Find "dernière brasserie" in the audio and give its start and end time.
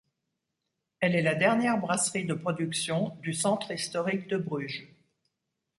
1.35-2.25